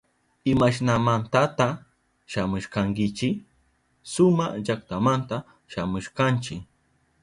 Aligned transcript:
¿Imashnamantata 0.51 1.67
shamushkankichi? 2.31 3.29
Suma 4.13 4.45
llaktamanta 4.65 5.37
shamushkanchi. 5.71 6.55